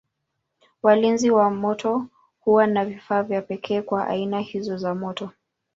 Walinzi 0.83 1.31
wa 1.31 1.49
moto 1.49 2.07
huwa 2.39 2.67
na 2.67 2.85
vifaa 2.85 3.23
vya 3.23 3.41
pekee 3.41 3.81
kwa 3.81 4.07
aina 4.07 4.39
hizi 4.39 4.77
za 4.77 4.95
moto. 4.95 5.29